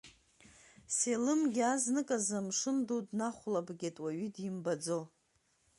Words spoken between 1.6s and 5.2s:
азнаказы амшын ду днахәлабгеит уаҩы димбаӡо.